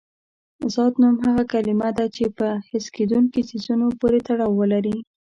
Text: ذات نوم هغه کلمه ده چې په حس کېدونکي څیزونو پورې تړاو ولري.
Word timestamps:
ذات 0.73 0.93
نوم 1.01 1.15
هغه 1.25 1.43
کلمه 1.53 1.89
ده 1.97 2.05
چې 2.15 2.23
په 2.37 2.47
حس 2.69 2.85
کېدونکي 2.95 3.39
څیزونو 3.49 3.87
پورې 3.99 4.19
تړاو 4.27 4.57
ولري. 4.59 4.97